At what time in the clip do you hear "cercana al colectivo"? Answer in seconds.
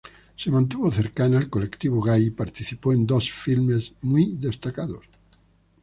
0.89-2.01